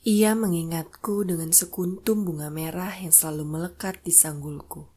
Ia 0.00 0.32
mengingatku 0.32 1.28
dengan 1.28 1.52
sekuntum 1.52 2.24
bunga 2.24 2.48
merah 2.48 2.88
yang 2.96 3.12
selalu 3.12 3.44
melekat 3.44 4.00
di 4.00 4.08
sanggulku. 4.08 4.88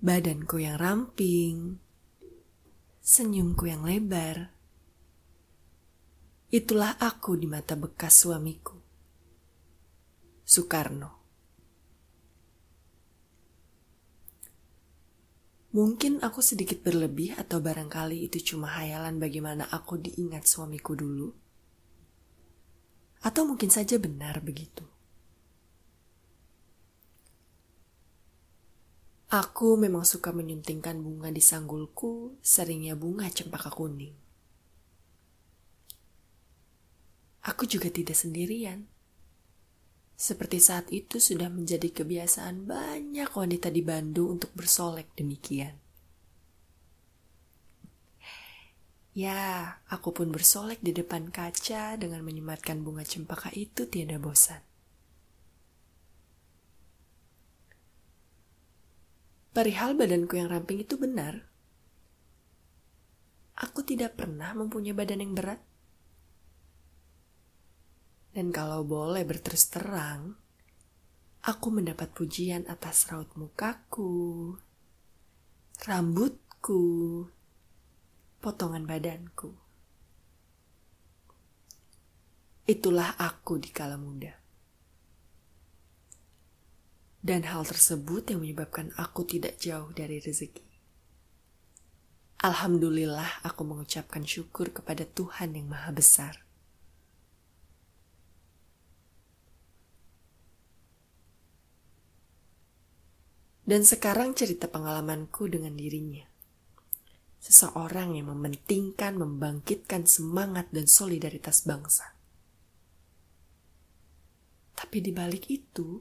Badanku 0.00 0.56
yang 0.56 0.80
ramping, 0.80 1.76
senyumku 3.04 3.68
yang 3.68 3.84
lebar. 3.84 4.56
Itulah 6.48 6.96
aku 6.96 7.36
di 7.36 7.44
mata 7.44 7.76
bekas 7.76 8.24
suamiku. 8.24 8.80
Soekarno. 10.48 11.12
Mungkin 15.76 16.24
aku 16.24 16.40
sedikit 16.40 16.80
berlebih 16.80 17.36
atau 17.36 17.60
barangkali 17.60 18.24
itu 18.24 18.56
cuma 18.56 18.80
hayalan 18.80 19.20
bagaimana 19.20 19.68
aku 19.68 20.00
diingat 20.00 20.48
suamiku 20.48 20.96
dulu. 20.96 21.41
Atau 23.22 23.46
mungkin 23.46 23.70
saja 23.70 23.98
benar 24.02 24.42
begitu. 24.42 24.82
Aku 29.32 29.80
memang 29.80 30.04
suka 30.04 30.28
menyuntingkan 30.28 31.00
bunga 31.00 31.32
di 31.32 31.40
sanggulku, 31.40 32.36
seringnya 32.44 32.92
bunga 32.92 33.32
cempaka 33.32 33.72
kuning. 33.72 34.12
Aku 37.42 37.66
juga 37.66 37.90
tidak 37.90 38.14
sendirian. 38.14 38.86
Seperti 40.14 40.62
saat 40.62 40.86
itu 40.94 41.18
sudah 41.18 41.50
menjadi 41.50 41.90
kebiasaan 41.90 42.70
banyak 42.70 43.26
wanita 43.34 43.74
di 43.74 43.82
Bandung 43.82 44.38
untuk 44.38 44.54
bersolek 44.54 45.10
demikian. 45.18 45.81
Ya, 49.12 49.76
aku 49.92 50.16
pun 50.16 50.32
bersolek 50.32 50.80
di 50.80 50.96
depan 50.96 51.28
kaca 51.28 52.00
dengan 52.00 52.24
menyematkan 52.24 52.80
bunga 52.80 53.04
cempaka 53.04 53.52
itu 53.52 53.84
tiada 53.84 54.16
bosan. 54.16 54.64
Perihal 59.52 59.92
badanku 60.00 60.40
yang 60.40 60.48
ramping 60.48 60.80
itu 60.80 60.96
benar. 60.96 61.44
Aku 63.60 63.84
tidak 63.84 64.16
pernah 64.16 64.56
mempunyai 64.56 64.96
badan 64.96 65.20
yang 65.20 65.36
berat. 65.36 65.60
Dan 68.32 68.48
kalau 68.48 68.80
boleh 68.80 69.28
berterus 69.28 69.68
terang, 69.68 70.40
aku 71.44 71.68
mendapat 71.68 72.16
pujian 72.16 72.64
atas 72.64 73.12
raut 73.12 73.28
mukaku, 73.36 74.56
rambutku, 75.84 77.28
potongan 78.42 78.82
badanku. 78.82 79.54
Itulah 82.66 83.14
aku 83.14 83.62
di 83.62 83.70
kala 83.70 83.94
muda. 83.94 84.34
Dan 87.22 87.46
hal 87.46 87.62
tersebut 87.62 88.34
yang 88.34 88.42
menyebabkan 88.42 88.90
aku 88.98 89.22
tidak 89.22 89.62
jauh 89.62 89.94
dari 89.94 90.18
rezeki. 90.18 90.66
Alhamdulillah 92.42 93.46
aku 93.46 93.62
mengucapkan 93.62 94.26
syukur 94.26 94.74
kepada 94.74 95.06
Tuhan 95.06 95.54
yang 95.54 95.70
Maha 95.70 95.94
Besar 95.94 96.42
Dan 103.62 103.86
sekarang 103.86 104.34
cerita 104.34 104.66
pengalamanku 104.66 105.46
dengan 105.46 105.78
dirinya. 105.78 106.31
Seseorang 107.42 108.14
yang 108.14 108.30
mementingkan 108.30 109.18
membangkitkan 109.18 110.06
semangat 110.06 110.70
dan 110.70 110.86
solidaritas 110.86 111.66
bangsa. 111.66 112.14
Tapi 114.78 114.98
di 115.02 115.10
balik 115.10 115.50
itu, 115.50 115.98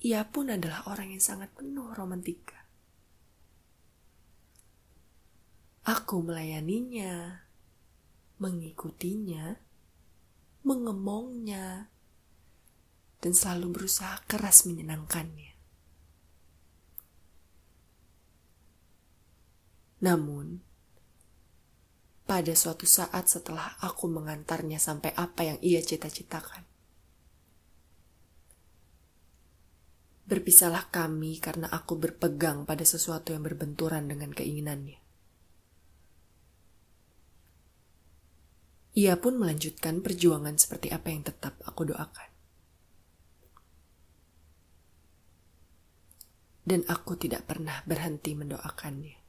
ia 0.00 0.24
pun 0.24 0.48
adalah 0.48 0.88
orang 0.88 1.12
yang 1.12 1.20
sangat 1.20 1.52
penuh 1.52 1.92
romantika. 1.92 2.64
Aku 5.84 6.24
melayaninya, 6.24 7.44
mengikutinya, 8.40 9.60
mengemongnya, 10.64 11.92
dan 13.20 13.32
selalu 13.36 13.76
berusaha 13.76 14.24
keras 14.24 14.64
menyenangkannya. 14.64 15.49
Namun, 20.00 20.64
pada 22.24 22.54
suatu 22.56 22.88
saat 22.88 23.28
setelah 23.28 23.76
aku 23.84 24.08
mengantarnya 24.08 24.80
sampai 24.80 25.12
apa 25.12 25.44
yang 25.44 25.58
ia 25.60 25.84
cita-citakan, 25.84 26.64
berpisahlah 30.24 30.88
kami 30.88 31.42
karena 31.42 31.68
aku 31.68 31.98
berpegang 32.00 32.64
pada 32.64 32.86
sesuatu 32.86 33.34
yang 33.34 33.44
berbenturan 33.44 34.08
dengan 34.08 34.30
keinginannya. 34.32 35.02
Ia 38.96 39.14
pun 39.20 39.38
melanjutkan 39.38 40.02
perjuangan 40.02 40.54
seperti 40.54 40.90
apa 40.90 41.10
yang 41.12 41.22
tetap 41.26 41.58
aku 41.66 41.92
doakan. 41.92 42.30
Dan 46.64 46.86
aku 46.86 47.18
tidak 47.18 47.50
pernah 47.50 47.82
berhenti 47.82 48.34
mendoakannya. 48.38 49.19